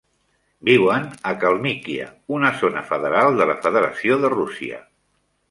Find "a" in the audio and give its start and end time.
1.31-1.33